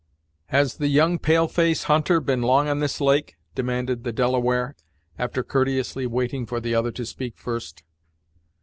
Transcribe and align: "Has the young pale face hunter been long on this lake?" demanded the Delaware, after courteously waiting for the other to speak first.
"Has 0.47 0.77
the 0.77 0.87
young 0.87 1.19
pale 1.19 1.47
face 1.47 1.83
hunter 1.83 2.19
been 2.19 2.41
long 2.41 2.67
on 2.67 2.79
this 2.79 2.99
lake?" 2.99 3.35
demanded 3.53 4.03
the 4.03 4.11
Delaware, 4.11 4.75
after 5.19 5.43
courteously 5.43 6.07
waiting 6.07 6.47
for 6.47 6.59
the 6.59 6.73
other 6.73 6.91
to 6.93 7.05
speak 7.05 7.37
first. 7.37 7.83